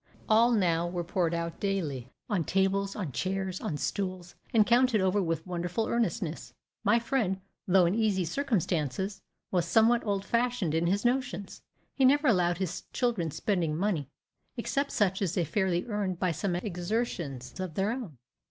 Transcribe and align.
All 0.27 0.49
now 0.51 0.87
were 0.87 1.03
poured 1.03 1.35
out 1.35 1.59
daily, 1.59 2.09
on 2.27 2.43
tables, 2.43 2.95
on 2.95 3.11
chairs, 3.11 3.61
on 3.61 3.77
stools, 3.77 4.33
and 4.51 4.65
counted 4.65 4.99
over 4.99 5.21
with 5.21 5.45
wonderful 5.45 5.85
earnestness. 5.85 6.55
My 6.83 6.97
friend, 6.97 7.39
though 7.67 7.85
in 7.85 7.93
easy 7.93 8.25
circumstances, 8.25 9.21
was 9.51 9.67
somewhat 9.67 10.03
old 10.03 10.25
fashioned 10.25 10.73
in 10.73 10.87
his 10.87 11.05
notions. 11.05 11.61
He 11.93 12.03
never 12.03 12.27
allowed 12.27 12.57
his 12.57 12.85
children 12.93 13.29
spending 13.29 13.77
money, 13.77 14.09
except 14.57 14.91
such 14.91 15.21
as 15.21 15.35
they 15.35 15.45
fairly 15.45 15.85
earned 15.85 16.17
by 16.17 16.31
some 16.31 16.55
exertions 16.55 17.59
of 17.59 17.75
their 17.75 17.91
own. 17.91 18.17